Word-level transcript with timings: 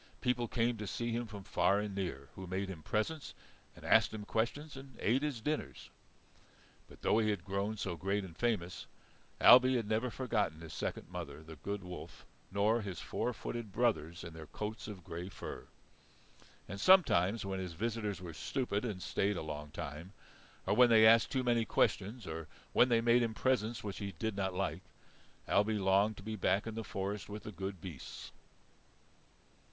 People 0.19 0.47
came 0.47 0.77
to 0.77 0.87
see 0.87 1.11
him 1.11 1.27
from 1.27 1.43
far 1.43 1.77
and 1.79 1.93
near, 1.93 2.29
who 2.33 2.47
made 2.47 2.69
him 2.69 2.81
presents, 2.81 3.35
and 3.75 3.85
asked 3.85 4.11
him 4.11 4.25
questions, 4.25 4.75
and 4.75 4.97
ate 4.99 5.21
his 5.21 5.41
dinners. 5.41 5.91
But 6.89 7.03
though 7.03 7.19
he 7.19 7.29
had 7.29 7.45
grown 7.45 7.77
so 7.77 7.95
great 7.95 8.23
and 8.23 8.35
famous, 8.35 8.87
Ailbe 9.39 9.75
had 9.75 9.87
never 9.87 10.09
forgotten 10.09 10.59
his 10.61 10.73
second 10.73 11.07
mother, 11.11 11.43
the 11.43 11.55
good 11.57 11.83
wolf, 11.83 12.25
nor 12.51 12.81
his 12.81 12.99
four 12.99 13.31
footed 13.31 13.71
brothers 13.71 14.23
in 14.23 14.33
their 14.33 14.47
coats 14.47 14.87
of 14.87 15.03
grey 15.03 15.29
fur. 15.29 15.67
And 16.67 16.81
sometimes 16.81 17.45
when 17.45 17.59
his 17.59 17.73
visitors 17.73 18.19
were 18.19 18.33
stupid 18.33 18.83
and 18.83 19.03
stayed 19.03 19.37
a 19.37 19.43
long 19.43 19.69
time, 19.69 20.13
or 20.65 20.73
when 20.75 20.89
they 20.89 21.05
asked 21.05 21.29
too 21.31 21.43
many 21.43 21.63
questions, 21.63 22.25
or 22.25 22.47
when 22.73 22.89
they 22.89 23.01
made 23.01 23.21
him 23.21 23.35
presents 23.35 23.83
which 23.83 23.99
he 23.99 24.13
did 24.17 24.35
not 24.35 24.55
like, 24.55 24.81
Ailbe 25.47 25.77
longed 25.79 26.17
to 26.17 26.23
be 26.23 26.35
back 26.35 26.65
in 26.65 26.73
the 26.73 26.83
forest 26.83 27.29
with 27.29 27.43
the 27.43 27.51
good 27.51 27.79
beasts. 27.79 28.31